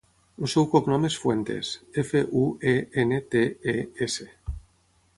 [0.45, 4.31] El seu cognom és Fuentes: efa, u, e, ena, te, e, essa.